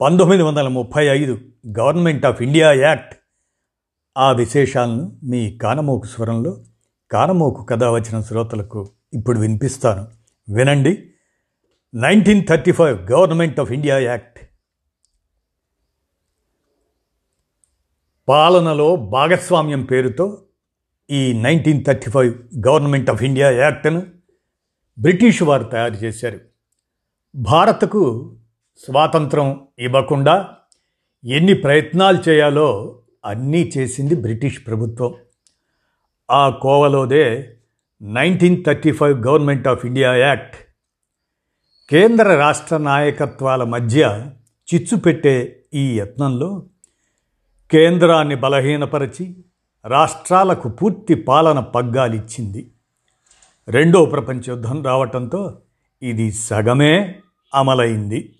[0.00, 1.38] పంతొమ్మిది వందల ముప్పై ఐదు
[1.78, 3.16] గవర్నమెంట్ ఆఫ్ ఇండియా యాక్ట్.
[4.18, 6.64] ఆ విశేషాలను మీ కానమోకు స్వరంలో
[7.10, 10.08] కానమోకు కథ వచ్చిన శ్రోతలకు ఇప్పుడు వినిపిస్తాను.
[10.54, 11.10] వినండి.
[11.94, 14.38] Nineteen thirty five government of India act.
[18.28, 20.44] పాలనలో భాగస్వామ్యం పేరుతో
[21.10, 22.34] ఈ nineteen thirty five
[22.68, 24.02] government of India యాక్ట్ను
[24.98, 26.40] British వారు తయారు చేశారు.
[27.34, 28.36] భారత్కు
[28.78, 30.56] స్వాతంత్రం ఇవ్వకుండా
[31.24, 35.14] ఎన్ని ప్రయత్నాలు చేయాలో అన్నీ చేసింది బ్రిటిష్ ప్రభుత్వం.
[36.30, 37.56] ఆ కోవలోదే
[38.02, 40.56] nineteen thirty five government of India act
[41.90, 44.26] కేంద్ర రాష్ట్ర నాయకత్వాల మధ్య
[44.74, 46.66] చిచ్చు పెట్టే ఈ యత్నంలో
[47.70, 49.36] కేంద్రాన్ని బలహీనపరిచి
[49.84, 52.70] రాష్ట్రాలకు పూర్తి పాలన పగ్గాలిచ్చింది.
[53.68, 55.58] రెండో ప్రపంచ యుద్ధం రావటంతో
[56.02, 57.18] ఇది సగమే
[57.54, 58.36] అమలైంది.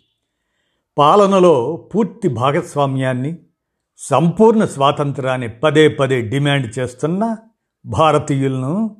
[0.98, 3.38] పాలనలో పూర్తి భాగస్వామ్యాన్ని
[3.98, 7.36] సంపూర్ణ స్వాతంత్రాన్ని పదే పదే డిమాండ్ చేస్తున్న
[7.86, 8.96] భారతీయులను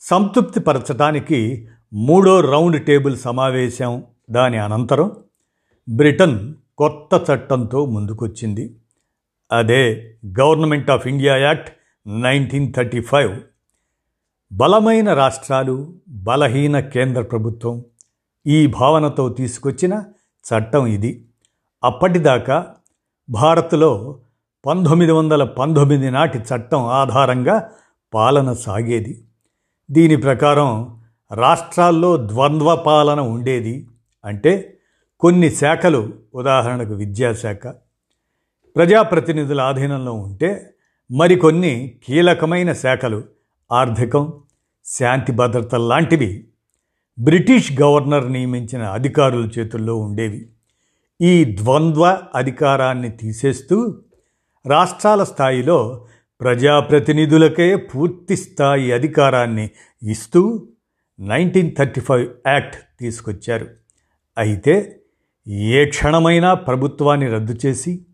[0.00, 5.12] సంతృప్తిపరచడానికి మూడో రౌండ్ టేబుల్ సమావేశం దాని అనంతరం
[5.88, 8.76] బ్రిటన్ కొత్త చట్టంతో ముందుకొచ్చింది.
[9.52, 11.72] అదే government of India act
[12.08, 13.40] nineteen thirty five.
[14.52, 17.84] బలమైన రాష్ట్రాలు బలహీన కేంద్ర ప్రభుత్వం
[18.46, 20.04] ఈ భావనతో తీసుకొచ్చిన
[20.52, 21.24] చట్టం ఇది.
[21.84, 22.66] అప్పటిదాకా
[23.30, 24.18] భారత్లో
[24.66, 27.70] పంతొమ్మిది వందల పంతొమ్మిది నాటి చట్టం ఆధారంగా
[28.14, 29.24] పాలన సాగేది.
[29.90, 31.00] దీని ప్రకారం
[31.34, 33.88] రాష్ట్రాల్లో ద్వంద్వ పాలన ఉండేది.
[34.24, 34.78] అంటే
[35.20, 37.66] కొన్ని శాఖలు ఉదాహరణకు విద్యాశాఖ
[38.76, 40.74] ప్రజాప్రతినిధుల ఆధీనంలో ఉంటే
[41.10, 43.24] మరికొన్ని కీలకమైన శాఖలు
[43.72, 44.32] ఆర్థికం
[44.84, 46.48] శాంతి భద్రత లాంటివి
[47.18, 50.48] బ్రిటిష్ గవర్నర్ నియమించిన అధికారుల చేతుల్లో ఉండేవి.
[51.20, 53.94] ఈ ద్వంద్వ అధికారాన్ని తీసేస్తూ
[54.66, 56.06] రాష్ట్రాల స్థాయిలో
[56.40, 59.70] ప్రజాప్రతినిధులకే పూర్తి స్థాయి అధికారాన్ని
[60.02, 60.66] ఇస్తూ
[61.20, 63.66] నైన్టీన్ థర్టీ ఫైవ్ యాక్ట్ తీసుకొచ్చారు.
[64.38, 65.00] అయితే
[65.48, 68.06] ఏ క్షణమైనా ప్రభుత్వాన్ని రద్దు చేసి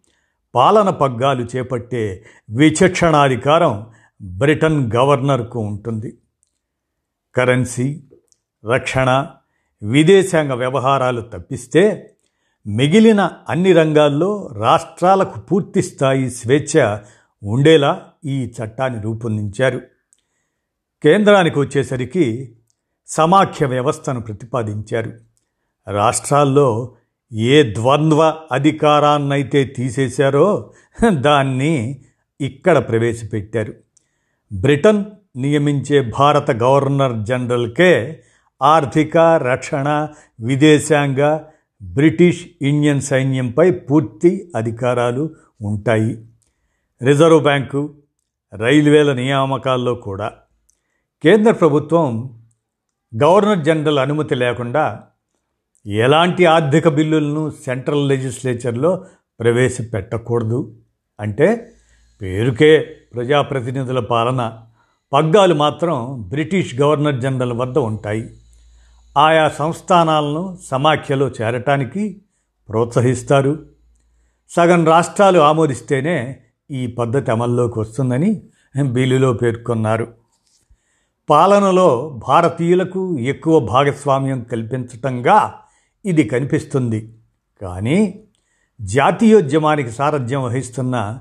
[0.55, 3.87] పాలన పగ్గాలు చేపట్టే విచక్షణాధికారం
[4.23, 6.17] బ్రిటన్ గవర్నర్కు ఉంటుంది.
[7.35, 8.03] కరెన్సీ
[8.65, 9.27] రక్షణ
[9.83, 12.15] విదేశాంగ వ్యవహారాలు తప్పిస్తే
[12.67, 16.99] మిగిలిన అన్ని రంగాల్లో రాష్ట్రాలకు పూర్తి స్థాయి స్వేచ్ఛ
[17.45, 19.81] ఉండేలా ఈ చట్టాన్ని రూపొందించారు.
[21.03, 22.57] కేంద్రానికి వచ్చేసరికి
[23.07, 25.13] సమాఖ్య వ్యవస్థను ప్రతిపాదించారు.
[25.91, 26.95] రాష్ట్రాల్లో
[27.33, 30.73] ఏ ద్వంద్వ అధికారాన్నైతే తీసేశారో
[31.11, 32.01] దాన్ని
[32.41, 33.75] ఇక్కడ ప్రవేశపెట్టారు.
[34.53, 35.05] బ్రిటన్
[35.37, 38.23] నియమించే భారత గవర్నర్ జనరల్కే
[38.63, 40.09] ఆర్థిక రక్షణ
[40.41, 41.39] విదేశాంగ
[41.83, 45.31] బ్రిటిష్ ఇండియన్ సైన్యంపై పూర్తి అధికారాలు
[45.63, 46.27] ఉంటాయి.
[47.03, 47.95] రిజర్వ్ బ్యాంకు
[48.55, 50.33] రైల్వేల నియామకాల్లో కూడా.
[51.23, 52.39] కేంద్ర ప్రభుత్వం
[53.23, 55.03] గవర్నర్ జనరల్ అనుమతి లేకుండా
[55.87, 59.05] ఎలాంటి ఆర్థిక బిల్లులను సెంట్రల్ లెజిస్లేచర్లో
[59.41, 60.75] ప్రవేశపెట్టకూడదు.
[61.21, 61.73] అంటే
[62.23, 62.79] పేరుకే
[63.15, 64.59] ప్రజాప్రతినిధుల పాలన.
[65.13, 68.37] పగ్గాలు మాత్రం బ్రిటిష్ గవర్నర్ జనరల్ వద్ద ఉంటాయి.
[69.17, 72.23] ఆయా సంస్థానాలను సమాఖ్యలో చేరటానికి
[72.69, 73.67] ప్రోత్సహిస్తారు.
[74.49, 76.41] సగం రాష్ట్రాలు ఆమోదిస్తేనే
[76.71, 78.43] ఈ పద్ధతి అమల్లోకి వస్తుందని
[78.83, 80.09] బిల్లులో పేర్కొన్నారు.
[81.31, 85.55] పాలనలో భారతీయులకు ఎక్కువ భాగస్వామ్యం కల్పించటంగా
[86.05, 87.13] ఇది కనిపిస్తుంది.
[87.63, 88.25] కానీ
[88.81, 91.19] జాతీయోద్యమానికి సారథ్యం వహిస్తున్న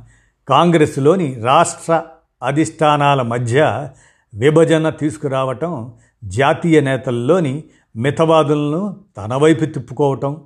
[0.47, 2.03] కాంగ్రెస్లోని రాష్ట్ర
[2.43, 3.89] అధిష్టానాల మధ్య
[4.33, 5.93] విభజన తీసుకురావటం
[6.25, 7.63] జాతీయ నేతల్లోని
[7.95, 10.41] మితవాదులను తన వైపు తిప్పుకోవటం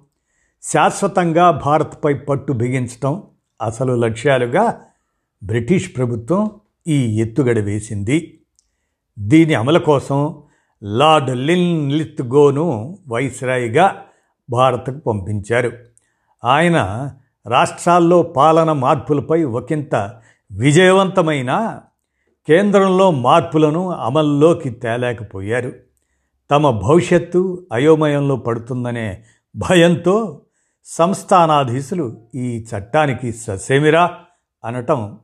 [0.64, 3.24] శాశ్వతంగా భారత్పై పట్టు బిగించటం
[3.62, 4.82] అసలు లక్ష్యాలుగా
[5.44, 6.52] బ్రిటిష్ ప్రభుత్వం
[6.88, 8.40] ఈ ఎత్తుగడ వేసింది.
[9.20, 10.44] దీని అమలు కోసం
[10.84, 14.02] లార్డ్ లిన్ లిత్గోను వైస్రాయిగా
[14.50, 15.72] భారత్కు పంపించారు.
[16.46, 17.12] ఆయన
[17.48, 19.96] రాష్ట్రాల్లో పాలన మార్పులపై ఒకంత
[20.52, 21.80] విజయవంతమైన
[22.48, 25.74] కేంద్రంలో మార్పులను అమల్లోకి తేలేకపోయారు.
[26.52, 29.24] తమ భవిష్యత్తు అయోమయంలో పడుతుందనే
[29.56, 30.42] భయంతో
[30.86, 34.18] సంస్థానాధీశులు ఈ చట్టానికి ససేమిరా
[34.64, 35.18] అనటం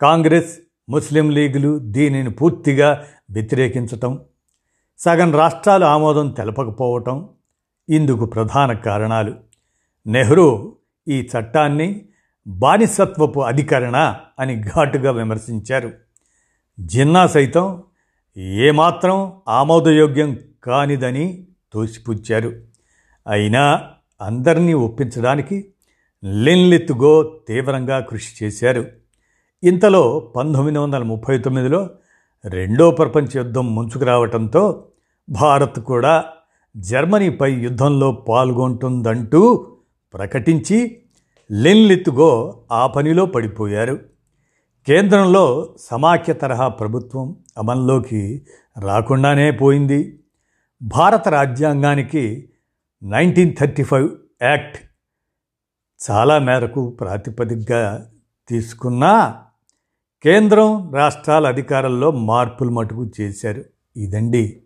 [0.00, 4.18] కాంగ్రెస్ ముస్లిం లీగులు దీనిని పూర్తిగా వ్యతిరేకించటం
[4.98, 7.28] సగం రాష్ట్రాలు ఆమోదం తెలపకపోవటం
[7.88, 9.34] ఇందుకు ప్రధాన కారణాలు.
[10.06, 10.76] నెహ్రూ
[11.08, 12.04] ఈ చట్టాన్ని
[12.46, 13.96] బానిసత్వపు అధికరణ
[14.38, 15.92] అని ఘాటుగా విమర్శించారు.
[16.80, 17.82] జిన్నా సైతం
[18.38, 22.52] ఏమాత్రం ఆమోదయోగ్యం కానిదని తోసిపుచ్చారు.
[23.28, 23.82] అయినా
[24.20, 25.64] అందరినీ ఒప్పించడానికి
[26.24, 28.86] లిన్లిత్గో తీవ్రంగా కృషి చేశారు.
[29.64, 31.90] ఇంతలో పంతొమ్మిది వందల ముప్పై తొమ్మిదిలో
[32.44, 34.84] రెండో ప్రపంచ యుద్ధం ముంచుకు రావటంతో
[35.30, 36.24] భారత్ కూడా
[36.76, 39.72] జర్మనీపై యుద్ధంలో పాల్గొంటుందంటూ
[40.14, 40.98] ప్రకటించి
[41.52, 44.15] లెన్లిత్గో ఆ పనిలో పడిపోయారు.
[44.86, 48.46] కేంద్రంలో సమాఖ్య తరహా ప్రభుత్వం అమల్లోకి
[48.80, 50.18] రాకుండానే పోయింది.
[50.82, 52.50] భారత రాజ్యాంగానికి
[53.02, 54.10] నైన్టీన్ థర్టీ ఫైవ్
[54.42, 54.78] యాక్ట్
[56.10, 58.10] చాలా మేరకు ప్రాతిపదికగా
[58.48, 59.42] తీసుకున్నా
[60.22, 63.64] కేంద్రం రాష్ట్రాల అధికారంలో మార్పులు మటుకు చేశారు.
[63.96, 64.62] ఇదండి.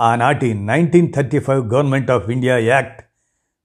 [0.00, 3.02] ఆనాటి nineteen thirty five government of India act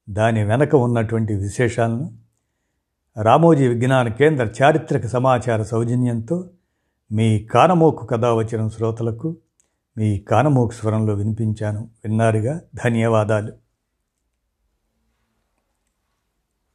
[0.10, 2.27] దాని వెనక ఉన్నటువంటి విశేషాలను
[3.22, 6.50] రామోజీ విజ్ఞాన కేంద్ర చారిత్రక సమాచార సౌజన్యంతో
[7.12, 9.36] మీ కానమోకు కథ వచ్చిన శ్రోతలకు
[9.98, 11.88] మీ కానమోకు స్వరంలో వినిపించాను.
[12.06, 12.62] విన్నారుగా?
[12.86, 13.67] ధన్యవాదాలు.